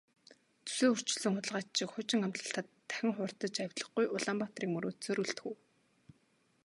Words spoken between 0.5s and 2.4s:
Зүсээ өөрчилсөн хулгайч шиг хуучин